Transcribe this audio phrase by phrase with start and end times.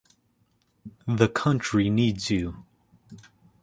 [1.05, 2.65] 'The country needs you'.